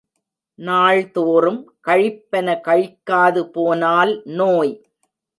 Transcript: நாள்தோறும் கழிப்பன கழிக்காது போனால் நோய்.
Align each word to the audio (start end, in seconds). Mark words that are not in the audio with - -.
நாள்தோறும் 0.59 1.59
கழிப்பன 1.79 2.55
கழிக்காது 2.67 3.43
போனால் 3.43 4.21
நோய். 4.23 4.73